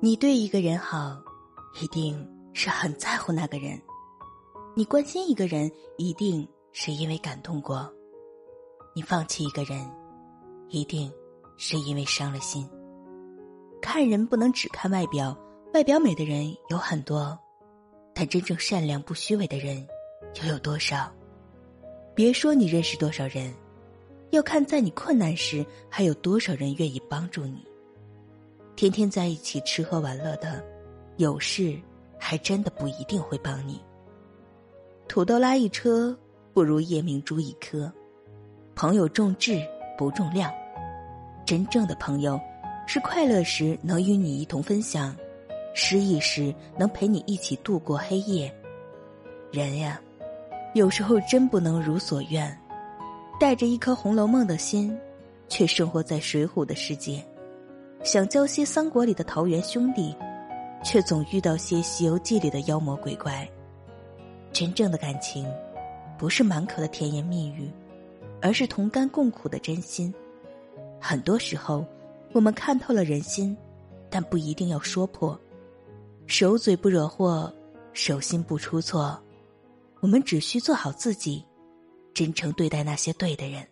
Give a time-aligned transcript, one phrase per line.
[0.00, 1.20] 你对一个人好，
[1.82, 3.76] 一定是很在乎那个人；
[4.76, 7.78] 你关心一个人，一定是因为感动过；
[8.94, 9.84] 你放弃一个人，
[10.68, 11.12] 一定
[11.56, 12.64] 是因为伤了心。
[13.82, 15.36] 看人不能只看外表，
[15.74, 17.36] 外表美的人有很多，
[18.14, 19.84] 但真正善良不虚伪的人
[20.40, 21.12] 又有多少？
[22.14, 23.52] 别说你认识多少人，
[24.30, 27.66] 要看在你困难时还有多少人愿意帮助你。
[28.78, 30.64] 天天在一起吃喝玩乐的，
[31.16, 31.76] 有事
[32.16, 33.82] 还真的不一定会帮你。
[35.08, 36.16] 土豆拉一车，
[36.54, 37.92] 不如夜明珠一颗。
[38.76, 39.60] 朋友重质
[39.98, 40.48] 不重量，
[41.44, 42.40] 真正的朋友
[42.86, 45.12] 是快乐时能与你一同分享，
[45.74, 48.48] 失意时能陪你一起度过黑夜。
[49.50, 50.00] 人呀，
[50.74, 52.56] 有时候真不能如所愿，
[53.40, 54.96] 带着一颗《红楼梦》的心，
[55.48, 57.20] 却生活在《水浒》的世界。
[58.04, 60.14] 想交些三国里的桃园兄弟，
[60.84, 63.48] 却总遇到些西游记里的妖魔鬼怪。
[64.52, 65.46] 真正的感情，
[66.16, 67.70] 不是满口的甜言蜜语，
[68.40, 70.12] 而是同甘共苦的真心。
[71.00, 71.84] 很多时候，
[72.32, 73.56] 我们看透了人心，
[74.08, 75.38] 但不一定要说破。
[76.26, 77.52] 手嘴不惹祸，
[77.92, 79.20] 手心不出错。
[80.00, 81.44] 我们只需做好自己，
[82.14, 83.66] 真诚对待那些对的人。